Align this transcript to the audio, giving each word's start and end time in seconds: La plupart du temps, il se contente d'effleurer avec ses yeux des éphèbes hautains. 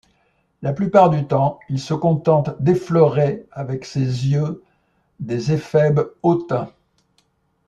La 0.63 0.73
plupart 0.73 1.11
du 1.11 1.27
temps, 1.27 1.59
il 1.69 1.79
se 1.79 1.93
contente 1.93 2.59
d'effleurer 2.59 3.45
avec 3.51 3.85
ses 3.85 3.99
yeux 3.99 4.63
des 5.19 5.51
éphèbes 5.51 6.09
hautains. 6.23 6.73